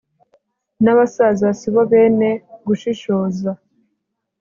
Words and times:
n'abasaza 0.83 1.47
si 1.59 1.67
bo 1.73 1.83
bene 1.91 2.29
gushishoza 2.67 3.51